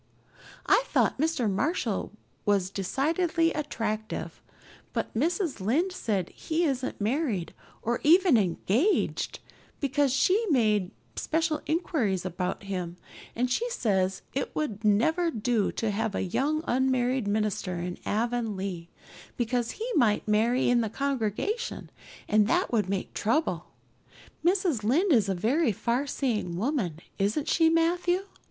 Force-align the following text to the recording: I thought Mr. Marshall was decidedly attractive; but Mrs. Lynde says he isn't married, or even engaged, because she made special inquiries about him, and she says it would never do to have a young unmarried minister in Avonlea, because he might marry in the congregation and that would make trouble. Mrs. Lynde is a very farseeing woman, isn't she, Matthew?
I 0.65 0.81
thought 0.87 1.19
Mr. 1.19 1.47
Marshall 1.47 2.11
was 2.43 2.71
decidedly 2.71 3.53
attractive; 3.53 4.41
but 4.93 5.13
Mrs. 5.13 5.59
Lynde 5.61 5.91
says 5.91 6.25
he 6.33 6.63
isn't 6.63 6.99
married, 6.99 7.53
or 7.83 7.99
even 8.03 8.35
engaged, 8.35 9.41
because 9.79 10.11
she 10.11 10.43
made 10.49 10.89
special 11.15 11.61
inquiries 11.67 12.25
about 12.25 12.63
him, 12.63 12.97
and 13.35 13.47
she 13.51 13.69
says 13.69 14.23
it 14.33 14.55
would 14.55 14.83
never 14.83 15.29
do 15.29 15.71
to 15.73 15.91
have 15.91 16.15
a 16.15 16.23
young 16.23 16.63
unmarried 16.65 17.27
minister 17.27 17.75
in 17.77 17.99
Avonlea, 18.03 18.89
because 19.37 19.69
he 19.77 19.87
might 19.95 20.27
marry 20.27 20.67
in 20.67 20.81
the 20.81 20.89
congregation 20.89 21.91
and 22.27 22.47
that 22.47 22.73
would 22.73 22.89
make 22.89 23.13
trouble. 23.13 23.65
Mrs. 24.43 24.83
Lynde 24.83 25.13
is 25.13 25.29
a 25.29 25.35
very 25.35 25.71
farseeing 25.71 26.55
woman, 26.55 26.97
isn't 27.19 27.47
she, 27.47 27.69
Matthew? 27.69 28.23